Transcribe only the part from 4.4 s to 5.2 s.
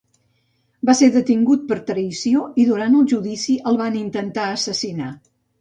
assassinar.